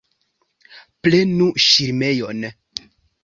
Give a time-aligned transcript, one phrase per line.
[1.07, 2.41] Prenu ŝirmejon!